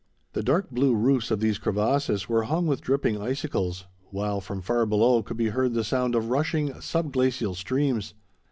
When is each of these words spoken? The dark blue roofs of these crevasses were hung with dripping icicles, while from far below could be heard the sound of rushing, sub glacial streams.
The 0.33 0.41
dark 0.41 0.71
blue 0.71 0.95
roofs 0.95 1.29
of 1.29 1.41
these 1.41 1.59
crevasses 1.59 2.27
were 2.27 2.45
hung 2.45 2.65
with 2.65 2.81
dripping 2.81 3.21
icicles, 3.21 3.85
while 4.09 4.41
from 4.41 4.59
far 4.63 4.87
below 4.87 5.21
could 5.21 5.37
be 5.37 5.49
heard 5.49 5.75
the 5.75 5.83
sound 5.83 6.15
of 6.15 6.29
rushing, 6.31 6.73
sub 6.81 7.13
glacial 7.13 7.53
streams. 7.53 8.15